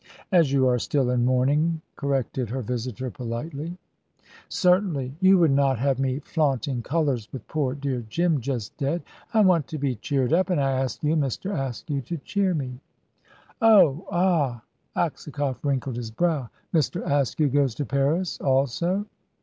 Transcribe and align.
"As 0.31 0.51
you 0.51 0.65
are 0.67 0.79
still 0.79 1.11
in 1.11 1.25
mourning," 1.25 1.79
corrected 1.95 2.49
her 2.49 2.63
visitor, 2.63 3.11
politely. 3.11 3.77
"Certainly. 4.49 5.13
You 5.19 5.37
would 5.37 5.51
not 5.51 5.77
have 5.77 5.99
me 5.99 6.17
flaunting 6.21 6.81
colours 6.81 7.31
with 7.31 7.47
poor 7.47 7.75
dear 7.75 8.03
Jim 8.09 8.41
just 8.41 8.75
dead. 8.77 9.03
I 9.31 9.41
want 9.41 9.67
to 9.67 9.77
be 9.77 9.93
cheered 9.93 10.33
up, 10.33 10.49
and 10.49 10.59
I 10.59 10.71
ask 10.71 11.03
you 11.03 11.13
and 11.13 11.21
Mr. 11.21 11.53
Askew 11.53 12.01
to 12.01 12.17
cheer 12.17 12.55
me." 12.55 12.79
"Oh! 13.61 14.07
ah!" 14.11 14.63
Aksakoff 14.95 15.63
wrinkled 15.63 15.97
his 15.97 16.09
brow. 16.09 16.49
"Mr. 16.73 17.05
Askew 17.05 17.49
goes 17.49 17.75
to 17.75 17.85
Paris, 17.85 18.39
also?" 18.41 19.05